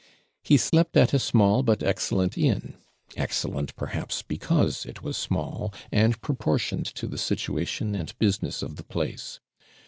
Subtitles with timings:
[0.41, 2.73] He slept at a small but excellent inn
[3.15, 8.83] excellent, perhaps, because it was small, and proportioned to the situation and business of the
[8.83, 9.39] place.